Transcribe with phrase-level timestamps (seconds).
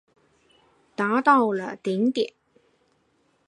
[0.95, 2.33] 达到了顶点。